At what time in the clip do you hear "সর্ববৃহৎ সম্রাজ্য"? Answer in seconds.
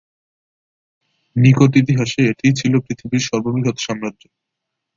3.27-4.23